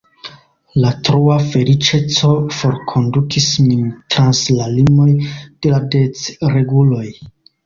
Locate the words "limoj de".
4.79-5.75